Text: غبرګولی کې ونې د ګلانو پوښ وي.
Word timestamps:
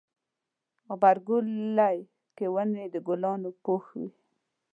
غبرګولی 0.87 1.97
کې 2.35 2.45
ونې 2.53 2.85
د 2.93 2.95
ګلانو 3.07 3.49
پوښ 3.63 3.83
وي. 3.99 4.09